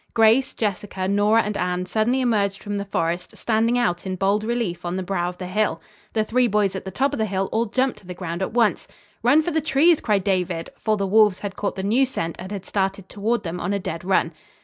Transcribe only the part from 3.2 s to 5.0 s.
standing out in bold relief on